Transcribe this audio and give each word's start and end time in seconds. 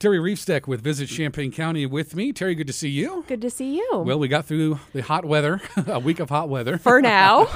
Terri 0.00 0.20
Reifsteck 0.20 0.68
with 0.68 0.80
Visit 0.80 1.08
Champaign 1.08 1.50
County 1.50 1.84
with 1.84 2.14
me. 2.14 2.32
Terri, 2.32 2.56
good 2.56 2.68
to 2.68 2.72
see 2.72 2.88
you. 2.88 3.24
Good 3.26 3.40
to 3.42 3.50
see 3.50 3.74
you. 3.74 4.04
Well, 4.06 4.20
we 4.20 4.28
got 4.28 4.46
through 4.46 4.78
the 4.92 5.02
hot 5.02 5.24
weather, 5.24 5.60
a 5.88 5.98
week 5.98 6.20
of 6.20 6.28
hot 6.28 6.48
weather. 6.48 6.78
For 6.78 7.02
now. 7.02 7.48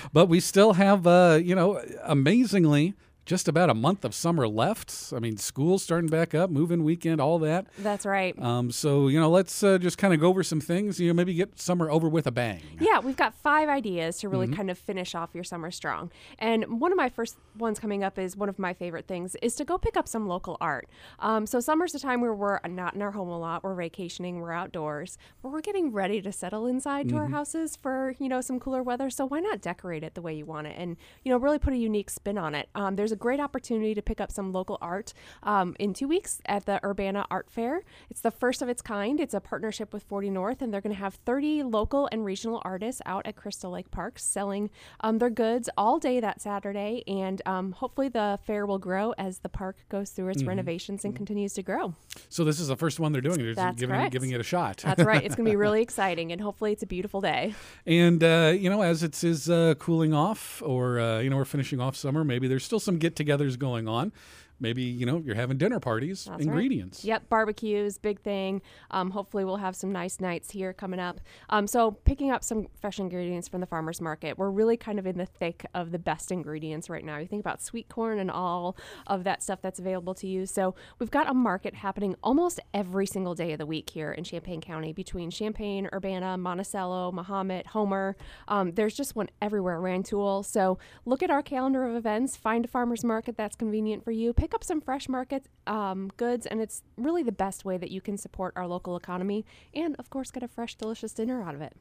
but 0.14 0.30
we 0.30 0.40
still 0.40 0.72
have, 0.72 1.06
uh, 1.06 1.38
you 1.42 1.54
know, 1.54 1.82
amazingly, 2.04 2.94
just 3.26 3.46
about 3.48 3.70
a 3.70 3.74
month 3.74 4.04
of 4.04 4.14
summer 4.14 4.48
left. 4.48 5.12
I 5.14 5.20
mean, 5.20 5.36
school's 5.36 5.82
starting 5.84 6.10
back 6.10 6.34
up, 6.34 6.50
moving 6.50 6.82
weekend, 6.82 7.20
all 7.20 7.38
that. 7.40 7.66
That's 7.78 8.04
right. 8.04 8.36
Um, 8.42 8.70
so, 8.72 9.06
you 9.08 9.20
know, 9.20 9.30
let's 9.30 9.62
uh, 9.62 9.78
just 9.78 9.98
kind 9.98 10.12
of 10.12 10.18
go 10.20 10.28
over 10.28 10.42
some 10.42 10.60
things, 10.60 10.98
you 10.98 11.08
know, 11.08 11.14
maybe 11.14 11.34
get 11.34 11.60
summer 11.60 11.90
over 11.90 12.08
with 12.08 12.26
a 12.26 12.32
bang. 12.32 12.60
Yeah, 12.80 12.98
we've 12.98 13.16
got 13.16 13.34
five 13.34 13.68
ideas 13.68 14.18
to 14.18 14.28
really 14.28 14.46
Mm-hmm. 14.46 14.54
kind 14.56 14.70
of 14.70 14.78
finish 14.78 15.14
off 15.14 15.30
your 15.34 15.44
summer 15.44 15.70
strong. 15.70 16.10
And 16.38 16.80
one 16.80 16.92
of 16.92 16.96
my 16.96 17.08
first 17.08 17.36
ones 17.58 17.78
coming 17.78 18.02
up 18.02 18.18
is 18.18 18.36
one 18.36 18.48
of 18.48 18.58
my 18.58 18.72
favorite 18.72 19.06
things 19.06 19.36
is 19.42 19.54
to 19.56 19.64
go 19.64 19.76
pick 19.78 19.96
up 19.96 20.08
some 20.08 20.26
local 20.26 20.56
art. 20.60 20.88
Um, 21.18 21.46
so 21.46 21.60
summer's 21.60 21.94
a 21.94 22.00
time 22.00 22.20
where 22.22 22.34
we're 22.34 22.58
not 22.68 22.94
in 22.94 23.02
our 23.02 23.10
home 23.12 23.28
a 23.28 23.38
lot, 23.38 23.62
we're 23.62 23.74
vacationing, 23.74 24.40
we're 24.40 24.50
outdoors, 24.52 25.18
but 25.42 25.50
we're 25.52 25.60
getting 25.60 25.92
ready 25.92 26.20
to 26.22 26.32
settle 26.32 26.66
inside 26.66 27.08
to 27.10 27.16
our 27.16 27.24
Mm-hmm. 27.26 27.34
houses 27.34 27.76
for, 27.76 28.14
you 28.18 28.28
know, 28.30 28.40
some 28.40 28.58
cooler 28.58 28.82
weather. 28.82 29.10
So 29.10 29.26
why 29.26 29.40
not 29.40 29.60
decorate 29.60 30.02
it 30.02 30.14
the 30.14 30.22
way 30.22 30.34
you 30.34 30.46
want 30.46 30.66
it 30.66 30.74
and, 30.76 30.96
you 31.22 31.30
know, 31.30 31.36
really 31.38 31.58
put 31.58 31.74
a 31.74 31.76
unique 31.76 32.08
spin 32.10 32.38
on 32.38 32.54
it. 32.54 32.68
Um, 32.74 32.96
there's 32.96 33.09
a 33.12 33.16
great 33.16 33.40
opportunity 33.40 33.94
to 33.94 34.02
pick 34.02 34.20
up 34.20 34.30
some 34.30 34.52
local 34.52 34.78
art 34.80 35.12
um, 35.42 35.76
in 35.78 35.94
two 35.94 36.08
weeks 36.08 36.40
at 36.46 36.66
the 36.66 36.84
Urbana 36.84 37.26
Art 37.30 37.50
Fair. 37.50 37.82
It's 38.10 38.20
the 38.20 38.30
first 38.30 38.62
of 38.62 38.68
its 38.68 38.82
kind. 38.82 39.20
It's 39.20 39.34
a 39.34 39.40
partnership 39.40 39.92
with 39.92 40.02
40 40.04 40.30
North, 40.30 40.62
and 40.62 40.72
they're 40.72 40.80
going 40.80 40.94
to 40.94 41.00
have 41.00 41.14
30 41.14 41.62
local 41.62 42.08
and 42.12 42.24
regional 42.24 42.60
artists 42.64 43.02
out 43.06 43.26
at 43.26 43.36
Crystal 43.36 43.72
Lake 43.72 43.90
Park 43.90 44.18
selling 44.18 44.70
um, 45.00 45.18
their 45.18 45.30
goods 45.30 45.68
all 45.76 45.98
day 45.98 46.20
that 46.20 46.40
Saturday. 46.40 47.02
And 47.06 47.42
um, 47.46 47.72
hopefully, 47.72 48.08
the 48.08 48.38
fair 48.46 48.66
will 48.66 48.78
grow 48.78 49.12
as 49.18 49.38
the 49.38 49.48
park 49.48 49.76
goes 49.88 50.10
through 50.10 50.28
its 50.28 50.42
renovations 50.42 51.04
and 51.04 51.14
continues 51.14 51.54
to 51.54 51.62
grow. 51.62 51.94
So 52.28 52.44
this 52.44 52.60
is 52.60 52.68
the 52.68 52.76
first 52.76 53.00
one 53.00 53.12
they're 53.12 53.20
doing. 53.20 53.38
They're 53.38 53.54
That's 53.54 53.80
giving, 53.80 53.96
correct. 53.96 54.12
giving 54.12 54.30
it 54.30 54.40
a 54.40 54.44
shot. 54.44 54.78
That's 54.78 55.02
right. 55.02 55.24
It's 55.24 55.34
going 55.34 55.46
to 55.46 55.50
be 55.50 55.56
really 55.60 55.82
exciting, 55.82 56.32
and 56.32 56.40
hopefully, 56.40 56.72
it's 56.72 56.82
a 56.82 56.86
beautiful 56.86 57.20
day. 57.20 57.54
And 57.86 58.22
uh, 58.22 58.52
you 58.56 58.70
know, 58.70 58.82
as 58.82 59.02
it 59.02 59.22
is 59.24 59.48
uh, 59.48 59.74
cooling 59.78 60.14
off, 60.14 60.62
or 60.64 61.00
uh, 61.00 61.18
you 61.20 61.30
know, 61.30 61.36
we're 61.36 61.44
finishing 61.44 61.80
off 61.80 61.96
summer, 61.96 62.24
maybe 62.24 62.48
there's 62.48 62.64
still 62.64 62.80
some 62.80 62.98
get-togethers 63.00 63.58
going 63.58 63.88
on. 63.88 64.12
Maybe 64.60 64.82
you 64.82 65.06
know 65.06 65.22
you're 65.24 65.34
having 65.34 65.56
dinner 65.56 65.80
parties, 65.80 66.24
That's 66.24 66.30
right. 66.30 66.40
ingredients. 66.42 67.04
Yep, 67.04 67.30
barbecues, 67.30 67.96
big 67.96 68.20
thing. 68.20 68.60
Um, 68.90 69.10
hopefully, 69.10 69.44
we'll 69.44 69.56
have 69.56 69.74
some 69.74 69.90
nice 69.90 70.20
nights 70.20 70.50
here 70.50 70.74
coming 70.74 71.00
up. 71.00 71.20
Um, 71.48 71.66
so, 71.66 71.92
picking 71.92 72.30
up 72.30 72.44
some 72.44 72.66
fresh 72.78 72.98
ingredients 72.98 73.48
from 73.48 73.60
the 73.60 73.66
farmers 73.66 74.00
market. 74.00 74.36
We're 74.36 74.50
really 74.50 74.76
kind 74.76 74.98
of 74.98 75.06
in 75.06 75.16
the 75.16 75.24
thick 75.24 75.64
of 75.74 75.92
the 75.92 75.98
best 75.98 76.30
ingredients 76.30 76.90
right 76.90 77.04
now. 77.04 77.16
You 77.16 77.26
think 77.26 77.40
about 77.40 77.62
sweet 77.62 77.88
corn 77.88 78.18
and 78.18 78.30
all 78.30 78.76
of 79.06 79.24
that 79.24 79.42
stuff 79.42 79.60
that's 79.62 79.78
available 79.78 80.14
to 80.14 80.26
you. 80.26 80.44
So, 80.44 80.74
we've 80.98 81.10
got 81.10 81.28
a 81.28 81.34
market 81.34 81.74
happening 81.74 82.14
almost 82.22 82.60
every 82.74 83.06
single 83.06 83.34
day 83.34 83.52
of 83.52 83.58
the 83.58 83.66
week 83.66 83.88
here 83.88 84.12
in 84.12 84.24
Champaign 84.24 84.60
County 84.60 84.92
between 84.92 85.30
Champaign, 85.30 85.88
Urbana, 85.92 86.36
Monticello, 86.36 87.12
Mahomet, 87.12 87.68
Homer. 87.68 88.14
Um, 88.46 88.72
there's 88.72 88.94
just 88.94 89.16
one 89.16 89.30
everywhere, 89.40 89.80
Rantoul. 89.80 90.42
So, 90.42 90.78
look 91.06 91.22
at 91.22 91.30
our 91.30 91.42
calendar 91.42 91.84
of 91.84 91.96
events, 91.96 92.36
find 92.36 92.66
a 92.66 92.68
farmers 92.68 93.04
market 93.04 93.38
that's 93.38 93.56
convenient 93.56 94.04
for 94.04 94.10
you, 94.10 94.34
pick 94.34 94.49
up 94.54 94.64
some 94.64 94.80
fresh 94.80 95.08
market 95.08 95.46
um, 95.66 96.10
goods, 96.16 96.46
and 96.46 96.60
it's 96.60 96.82
really 96.96 97.22
the 97.22 97.32
best 97.32 97.64
way 97.64 97.76
that 97.78 97.90
you 97.90 98.00
can 98.00 98.16
support 98.16 98.52
our 98.56 98.66
local 98.66 98.96
economy 98.96 99.44
and, 99.74 99.96
of 99.98 100.10
course, 100.10 100.30
get 100.30 100.42
a 100.42 100.48
fresh, 100.48 100.74
delicious 100.74 101.12
dinner 101.12 101.42
out 101.42 101.54
of 101.54 101.60
it. 101.60 101.74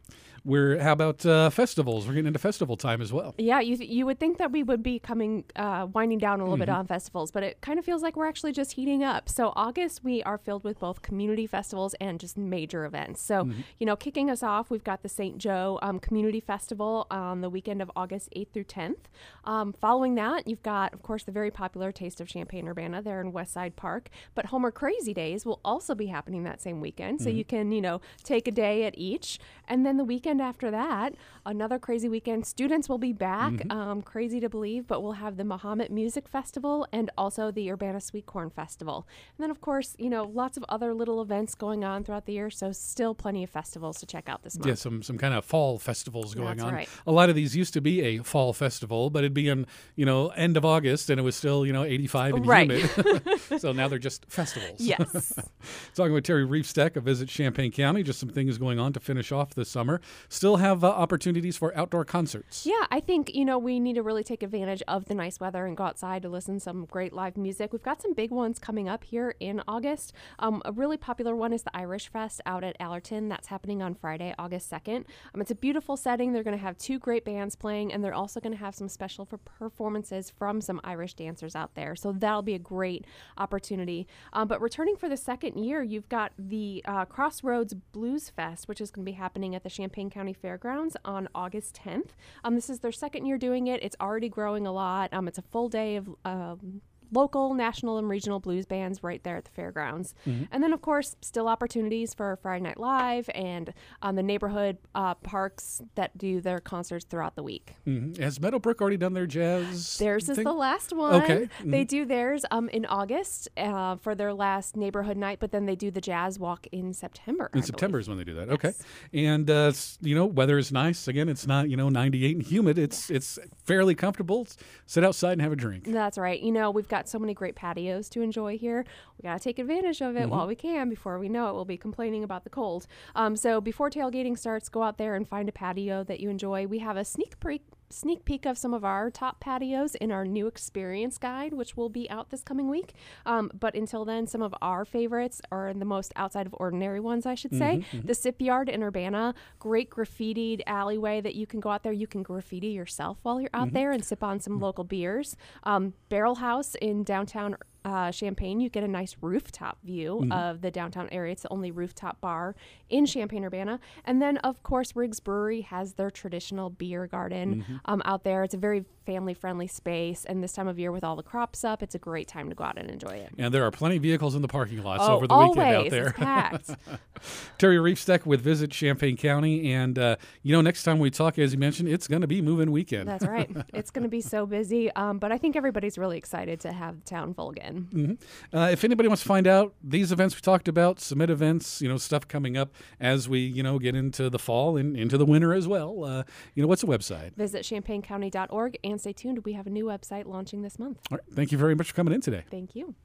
We're 0.45 0.79
how 0.79 0.93
about 0.93 1.25
uh, 1.25 1.49
festivals? 1.49 2.07
We're 2.07 2.13
getting 2.13 2.27
into 2.27 2.39
festival 2.39 2.77
time 2.77 3.01
as 3.01 3.11
well. 3.11 3.35
Yeah, 3.37 3.59
you 3.59 3.77
th- 3.77 3.89
you 3.89 4.05
would 4.05 4.19
think 4.19 4.37
that 4.37 4.51
we 4.51 4.63
would 4.63 4.81
be 4.81 4.99
coming 4.99 5.43
uh, 5.55 5.87
winding 5.91 6.19
down 6.19 6.39
a 6.39 6.43
little 6.43 6.57
bit 6.57 6.69
on 6.69 6.87
festivals, 6.87 7.31
but 7.31 7.43
it 7.43 7.61
kind 7.61 7.77
of 7.77 7.85
feels 7.85 8.01
like 8.01 8.15
we're 8.15 8.27
actually 8.27 8.51
just 8.51 8.73
heating 8.73 9.03
up. 9.03 9.27
So 9.29 9.53
August 9.55 10.03
we 10.03 10.23
are 10.23 10.37
filled 10.37 10.63
with 10.63 10.79
both 10.79 11.01
community 11.01 11.45
festivals 11.47 11.93
and 11.99 12.19
just 12.19 12.37
major 12.37 12.85
events. 12.85 13.21
So 13.21 13.49
you 13.77 13.85
know, 13.85 13.95
kicking 13.95 14.29
us 14.29 14.43
off, 14.43 14.69
we've 14.69 14.83
got 14.83 15.03
the 15.03 15.09
St. 15.09 15.37
Joe 15.37 15.79
um, 15.81 15.99
Community 15.99 16.39
Festival 16.39 17.07
on 17.11 17.41
the 17.41 17.49
weekend 17.49 17.81
of 17.81 17.91
August 17.95 18.29
8th 18.35 18.52
through 18.53 18.63
10th. 18.65 19.05
Um, 19.43 19.73
following 19.73 20.15
that, 20.15 20.47
you've 20.47 20.63
got 20.63 20.93
of 20.93 21.02
course 21.02 21.23
the 21.23 21.31
very 21.31 21.52
popular 21.52 21.91
Taste 21.91 22.21
of 22.21 22.27
Champaign 22.59 22.70
Urbana 22.70 23.02
there 23.02 23.21
in 23.21 23.31
Westside 23.31 23.75
Park. 23.75 24.09
But 24.36 24.47
Homer 24.47 24.71
Crazy 24.71 25.14
Days 25.14 25.45
will 25.45 25.59
also 25.64 25.95
be 25.95 26.08
happening 26.08 26.43
that 26.43 26.61
same 26.61 26.81
weekend, 26.81 27.21
so 27.21 27.30
you 27.30 27.45
can 27.45 27.71
you 27.71 27.81
know 27.81 28.02
take 28.23 28.47
a 28.47 28.52
day 28.52 28.86
at 28.86 28.97
each, 28.97 29.39
and 29.67 29.86
then 29.86 29.97
the 29.97 30.03
weekend 30.03 30.42
after 30.42 30.71
that, 30.71 31.15
another 31.45 31.80
crazy 31.80 32.09
weekend. 32.09 32.45
Students 32.45 32.89
will 32.89 32.97
be 32.97 33.14
back. 33.14 33.53
Um, 33.70 34.02
crazy 34.02 34.39
to 34.39 34.49
believe, 34.49 34.87
but 34.87 35.02
we'll 35.02 35.14
have 35.14 35.37
the 35.37 35.43
Mahomet 35.43 35.89
Music 35.89 36.27
Festival 36.27 36.87
and 36.92 37.09
also 37.17 37.52
the 37.52 37.71
Urbana 37.71 38.02
Sweet 38.02 38.25
Corn 38.25 38.49
Festival. 38.49 39.08
And 39.37 39.43
then, 39.43 39.52
of 39.52 39.61
course, 39.61 39.95
you 39.99 40.09
know, 40.09 40.23
lots 40.23 40.58
of 40.58 40.65
other 40.70 40.93
little 40.93 41.21
events 41.21 41.55
going 41.55 41.83
on 41.83 42.03
throughout 42.03 42.26
the 42.26 42.33
year. 42.33 42.49
So, 42.49 42.71
still 42.71 43.14
plenty 43.14 43.43
of 43.43 43.49
festivals 43.49 43.99
to 43.99 44.05
check 44.05 44.27
out 44.27 44.43
this 44.43 44.58
month. 44.58 44.67
Yeah, 44.67 44.76
some 44.76 45.03
some 45.03 45.17
kind 45.17 45.33
of 45.33 45.45
fall 45.45 45.77
festivals 45.80 46.33
going 46.36 46.58
That's 46.58 46.64
on. 46.64 46.73
right. 46.73 46.89
A 47.08 47.11
lot 47.11 47.30
of 47.30 47.36
these 47.36 47.55
used 47.55 47.73
to 47.73 47.81
be 47.81 48.02
a 48.02 48.23
fall 48.23 48.53
festival, 48.53 49.09
but 49.09 49.20
it'd 49.20 49.33
be 49.33 49.47
in 49.47 49.65
you 49.95 50.05
know 50.05 50.30
end 50.30 50.58
of 50.58 50.65
August, 50.65 51.09
and 51.09 51.20
it 51.20 51.23
was 51.23 51.36
still 51.36 51.65
you 51.65 51.73
know 51.73 51.83
85 51.83 52.36
and 52.36 52.45
Right. 52.49 52.71
humid. 52.71 53.39
so 53.60 53.71
now 53.71 53.87
they're 53.87 53.99
just 53.99 54.26
festivals. 54.30 54.80
Yes. 54.80 55.33
Talking 55.95 56.14
with 56.14 56.26
Terri 56.26 56.48
Reifsteck 56.48 56.95
of 56.95 57.04
Visit 57.04 57.30
Champaign 57.30 57.71
County, 57.71 58.04
just 58.04 58.20
some 58.20 58.30
things 58.30 58.58
going 58.58 58.80
on 58.80 58.93
to 58.93 58.99
finish 58.99 59.32
off 59.32 59.54
this 59.54 59.70
summer. 59.70 60.02
Still 60.27 60.58
have 60.58 60.83
uh, 60.83 60.89
opportunities 60.89 61.58
for 61.58 61.76
outdoor 61.77 62.05
concerts. 62.05 62.65
Yeah, 62.65 62.86
I 62.92 62.99
think, 62.99 63.33
you 63.33 63.45
know, 63.45 63.58
we 63.58 63.80
need 63.80 63.93
to 63.95 64.04
really 64.04 64.23
take 64.23 64.43
advantage 64.43 64.83
of 64.88 65.05
the 65.05 65.15
nice 65.15 65.39
weather 65.39 65.65
and 65.65 65.76
go 65.76 65.83
outside 65.83 66.21
to 66.23 66.30
listen 66.30 66.55
to 66.55 66.59
some 66.59 66.86
great 66.86 67.14
live 67.14 67.38
music. 67.38 67.73
We've 67.73 67.83
got 67.83 68.02
some 68.02 68.14
big 68.14 68.32
ones 68.32 68.59
coming 68.59 68.89
up 68.89 69.04
here 69.04 69.36
in 69.39 69.61
August. 69.67 70.14
Um, 70.39 70.61
a 70.65 70.71
really 70.71 70.98
popular 70.98 71.36
one 71.36 71.54
is 71.54 71.64
the 71.64 71.76
Irish 71.76 72.09
Fest 72.11 72.42
out 72.45 72.64
at 72.64 72.76
Allerton. 72.80 73.30
That's 73.30 73.48
happening 73.48 73.82
on 73.82 73.95
Friday, 73.95 74.33
August 74.38 74.71
2nd. 74.71 75.05
Um, 75.33 75.42
it's 75.42 75.52
a 75.52 75.55
beautiful 75.55 75.98
setting. 75.98 76.33
They're 76.33 76.43
going 76.43 76.58
to 76.58 76.64
have 76.64 76.77
two 76.77 76.99
great 76.99 77.26
bands 77.26 77.55
playing, 77.55 77.93
and 77.93 78.04
they're 78.04 78.14
also 78.14 78.39
going 78.39 78.54
to 78.54 78.59
have 78.59 78.76
some 78.76 78.89
special 78.89 79.26
for 79.26 79.38
performances 79.38 80.30
from 80.30 80.61
some 80.61 80.80
Irish 80.83 81.14
dancers 81.14 81.55
out 81.55 81.76
there. 81.76 81.95
So 81.95 82.11
that'll 82.11 82.39
be 82.42 82.54
a 82.54 82.60
great 82.60 83.05
opportunity. 83.38 84.08
Um, 84.33 84.48
but 84.48 84.61
returning 84.61 84.95
for 84.95 85.10
the 85.10 85.17
second 85.17 85.58
year, 85.58 85.82
you've 85.83 86.10
got 86.10 86.32
the 86.38 86.83
uh, 86.86 87.05
Crossroads 87.05 87.73
Blues 87.73 88.30
Fest, 88.30 88.67
which 88.67 88.82
is 88.82 88.92
going 88.92 89.05
to 89.05 89.11
be 89.11 89.16
happening 89.16 89.55
at 89.55 89.64
the 89.64 89.70
Champaign 89.70 90.10
County 90.10 90.33
Fairgrounds 90.33 90.95
on 91.05 91.27
August 91.36 91.80
10th. 91.86 92.10
Um, 92.44 92.55
this 92.55 92.70
is 92.70 92.80
their 92.80 92.92
second 92.92 93.26
year 93.26 93.38
doing 93.38 93.67
it. 93.67 93.82
It's 93.83 93.95
already 94.00 94.30
growing 94.30 94.66
a 94.67 94.72
lot. 94.72 95.14
Um, 95.14 95.27
it's 95.27 95.38
a 95.38 95.44
full 95.44 95.70
day 95.70 95.95
of 95.95 96.10
um, 96.26 96.82
local, 97.11 97.53
national, 97.53 97.97
and 97.97 98.08
regional 98.09 98.39
blues 98.39 98.65
bands 98.65 99.03
right 99.03 99.23
there 99.23 99.37
at 99.37 99.45
the 99.45 99.52
fairgrounds. 99.52 100.14
And 100.52 100.64
then, 100.64 100.73
of 100.73 100.81
course, 100.81 101.15
still 101.21 101.47
opportunities 101.47 102.14
for 102.14 102.37
Friday 102.42 102.64
Night 102.64 102.80
Live 102.80 103.30
and 103.33 103.73
um, 104.02 104.15
the 104.15 104.23
neighborhood 104.23 104.77
uh, 104.95 105.15
parks 105.15 105.81
that 105.95 106.17
do 106.17 106.42
their 106.42 106.59
concerts 106.59 107.05
throughout 107.05 107.36
the 107.36 107.43
week. 107.43 107.73
Mhm. 107.87 108.17
Has 108.17 108.39
Meadowbrook 108.39 108.81
already 108.81 108.97
done 108.97 109.14
their 109.14 109.25
jazz? 109.27 109.97
Theirs 109.97 110.30
is 110.30 110.37
the 110.37 110.53
last 110.53 110.93
one. 110.93 111.21
Okay. 111.23 111.49
They 111.64 111.83
do 111.83 112.05
theirs 112.05 112.45
um, 112.52 112.70
in 112.70 112.86
August 112.86 113.49
uh, 113.58 113.95
for 113.97 114.15
their 114.15 114.33
last 114.33 114.76
neighborhood 114.77 115.17
night, 115.17 115.39
but 115.39 115.52
then 115.52 115.65
they 115.65 115.76
do 115.76 115.91
the 115.91 116.02
jazz 116.02 116.37
walk 116.39 116.67
in 116.71 116.93
September. 116.93 117.45
I 117.45 117.47
In 117.47 117.52
believe. 117.61 117.65
September 117.65 117.99
is 117.99 118.08
when 118.09 118.17
they 118.17 118.23
do 118.23 118.36
that. 118.36 118.49
Okay, 118.49 118.73
and 119.14 119.49
uh, 119.49 119.71
you 120.02 120.15
know 120.15 120.26
weather 120.26 120.58
is 120.58 120.71
nice. 120.71 121.08
Again, 121.08 121.30
it's 121.30 121.47
not 121.47 121.70
you 121.70 121.77
know 121.77 121.89
98 121.89 122.36
and 122.37 122.45
humid. 122.45 122.77
It's 122.77 123.09
it's 123.09 123.39
fairly 123.64 123.95
comfortable. 123.95 124.47
Sit 124.86 125.03
outside 125.03 125.33
and 125.33 125.41
have 125.41 125.52
a 125.52 125.55
drink. 125.55 125.86
That's 125.86 126.17
right. 126.17 126.39
You 126.41 126.52
know, 126.52 126.71
we've 126.71 126.87
got 126.87 126.98
so 127.08 127.20
many 127.20 127.33
great 127.33 127.55
patios 127.55 128.10
to 128.10 128.21
enjoy 128.21 128.57
here. 128.57 128.86
We 129.18 129.27
got 129.27 129.38
to 129.38 129.44
take 129.44 129.60
advantage 129.60 130.01
of 130.01 130.18
it 130.18 130.30
while 130.30 130.48
we 130.48 130.56
can 130.56 130.89
before 130.89 131.19
we 131.19 131.30
know 131.30 131.50
it. 131.50 131.54
We'll 131.54 131.65
be 131.65 131.77
complaining 131.77 132.24
about 132.24 132.44
the 132.44 132.50
cold. 132.50 132.88
Um, 133.15 133.36
so 133.36 133.62
before 133.62 133.89
tailgating 133.89 134.38
starts, 134.38 134.69
go 134.69 134.83
out 134.83 134.98
there 134.98 135.15
and 135.15 135.27
find 135.27 135.48
a 135.48 135.51
patio 135.54 136.04
that 136.04 136.19
you 136.19 136.30
enjoy. 136.30 136.68
We 136.68 136.80
have 136.80 136.98
a 136.98 137.06
sneak 137.06 137.39
peek. 137.39 137.63
Sneak 137.92 138.24
peek 138.24 138.45
of 138.45 138.57
some 138.57 138.74
of 138.74 138.86
our 138.86 139.10
top 139.10 139.39
patios 139.39 139.95
in 139.95 140.12
our 140.12 140.25
new 140.25 140.45
experience 140.45 141.18
guide, 141.18 141.54
which 141.54 141.75
will 141.75 141.89
be 141.89 142.10
out 142.10 142.30
this 142.30 142.44
coming 142.44 142.69
week. 142.69 142.94
Um, 143.25 143.50
but 143.57 143.74
until 143.75 144.06
then, 144.06 144.27
some 144.27 144.42
of 144.44 144.54
our 144.62 144.86
favorites 144.86 145.42
are 145.51 145.74
the 145.74 145.86
most 145.86 146.13
outside 146.15 146.45
of 146.45 146.53
ordinary 146.59 147.00
ones, 147.00 147.25
I 147.25 147.33
should 147.36 147.56
say. 147.56 147.83
The 148.03 148.13
Sip 148.13 148.41
Yard 148.41 148.69
in 148.69 148.83
Urbana, 148.83 149.33
great 149.57 149.89
graffitied 149.89 150.62
alleyway 150.68 151.19
that 151.21 151.33
you 151.36 151.47
can 151.47 151.59
go 151.59 151.69
out 151.69 151.83
there. 151.83 151.91
You 151.91 152.07
can 152.07 152.21
graffiti 152.21 152.68
yourself 152.68 153.18
while 153.24 153.41
you're 153.41 153.50
out 153.53 153.74
there 153.74 153.92
and 153.92 154.06
sip 154.06 154.24
on 154.24 154.39
some 154.39 154.59
local 154.59 154.83
beers. 154.83 155.35
Um, 155.63 155.94
Barrel 156.09 156.35
House 156.35 156.75
in 156.75 157.03
downtown 157.03 157.57
uh, 157.85 158.11
Champaign, 158.11 158.59
you 158.59 158.69
get 158.69 158.83
a 158.83 158.87
nice 158.87 159.15
rooftop 159.21 159.77
view 159.83 160.27
of 160.31 160.61
the 160.61 160.71
downtown 160.71 161.09
area. 161.11 161.31
It's 161.31 161.43
the 161.43 161.51
only 161.51 161.71
rooftop 161.71 162.19
bar 162.21 162.55
in 162.89 163.05
Champaign 163.05 163.45
Urbana. 163.45 163.79
And 164.05 164.21
then, 164.21 164.37
of 164.37 164.63
course, 164.63 164.95
Riggs 164.95 165.19
Brewery 165.19 165.61
has 165.61 165.93
their 165.93 166.11
traditional 166.11 166.69
beer 166.69 167.07
garden 167.07 167.65
um, 167.85 168.01
out 168.05 168.23
there. 168.23 168.43
It's 168.43 168.53
a 168.53 168.57
very 168.57 168.85
family 169.05 169.33
friendly 169.33 169.67
space. 169.67 170.25
And 170.25 170.43
this 170.43 170.53
time 170.53 170.67
of 170.67 170.77
year, 170.77 170.91
with 170.91 171.03
all 171.03 171.15
the 171.15 171.23
crops 171.23 171.63
up, 171.63 171.81
it's 171.81 171.95
a 171.95 171.99
great 171.99 172.27
time 172.27 172.49
to 172.49 172.55
go 172.55 172.63
out 172.63 172.77
and 172.77 172.89
enjoy 172.91 173.15
it. 173.15 173.31
And 173.37 173.53
there 173.53 173.65
are 173.65 173.71
plenty 173.71 173.97
of 173.97 174.03
vehicles 174.03 174.35
in 174.35 174.41
the 174.41 174.47
parking 174.47 174.83
lots 174.83 175.03
oh, 175.03 175.15
over 175.15 175.27
the 175.27 175.33
always. 175.33 175.57
weekend 175.57 175.75
out 175.75 175.89
there. 175.89 176.07
It's 176.07 176.17
packed. 176.17 176.69
Terri 177.59 177.79
Reifsteck 177.79 178.25
with 178.25 178.41
Visit 178.41 178.71
Champaign 178.71 179.17
County. 179.17 179.73
And, 179.73 179.97
uh, 179.97 180.17
you 180.43 180.53
know, 180.53 180.61
next 180.61 180.83
time 180.83 180.99
we 180.99 181.09
talk, 181.09 181.39
as 181.39 181.53
you 181.53 181.59
mentioned, 181.59 181.89
it's 181.89 182.07
going 182.07 182.21
to 182.21 182.27
be 182.27 182.41
moving 182.41 182.71
weekend. 182.71 183.07
That's 183.07 183.25
right. 183.25 183.49
It's 183.73 183.91
going 183.91 184.03
to 184.03 184.09
be 184.09 184.21
so 184.21 184.45
busy. 184.45 184.91
Um, 184.91 185.19
but 185.19 185.31
I 185.31 185.37
think 185.37 185.55
everybody's 185.55 185.97
really 185.97 186.17
excited 186.17 186.59
to 186.61 186.71
have 186.71 186.99
the 186.99 187.05
town 187.05 187.33
full 187.33 187.49
again. 187.49 187.69
In. 187.69 188.18
Uh, 188.54 188.69
if 188.71 188.83
anybody 188.83 189.07
wants 189.07 189.24
to 189.24 189.27
find 189.27 189.48
out 189.48 189.74
these 189.83 190.12
events 190.12 190.36
we 190.36 190.42
talked 190.42 190.68
about, 190.68 191.00
submit 191.00 191.30
events, 191.30 191.81
you 191.81 191.89
know, 191.89 191.98
stuff 191.98 192.27
coming 192.27 192.57
up 192.57 192.74
as 193.00 193.27
we, 193.30 193.39
you 193.39 193.63
know, 193.63 193.80
get 193.80 193.95
into 193.95 194.30
the 194.30 194.39
fall 194.39 194.77
and 194.77 194.95
into 194.98 195.18
the 195.18 195.25
winter 195.25 195.54
as 195.54 195.68
well, 195.68 196.04
uh, 196.04 196.24
you 196.56 196.62
know, 196.62 196.68
what's 196.68 196.81
the 196.81 196.88
website? 196.88 197.36
Visit 197.36 197.63
champaigncounty.org 197.63 198.77
and 198.83 199.00
stay 199.00 199.13
tuned. 199.13 199.45
We 199.45 199.54
have 199.54 199.68
a 199.68 199.71
new 199.71 199.86
website 199.86 200.25
launching 200.25 200.62
this 200.62 200.80
month. 200.80 201.00
All 201.12 201.18
right. 201.18 201.36
Thank 201.36 201.51
you 201.51 201.57
very 201.57 201.75
much 201.75 201.89
for 201.89 201.95
coming 201.95 202.13
in 202.13 202.21
today. 202.21 202.44
Thank 202.50 202.75
you. 202.75 202.95